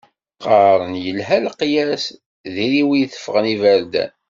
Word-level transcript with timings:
Qqaren 0.41 0.93
yelha 1.03 1.37
leqyas, 1.45 2.03
diri 2.53 2.83
wi 2.87 2.97
i 3.03 3.11
tefṛen 3.11 3.45
iberdan. 3.53 4.11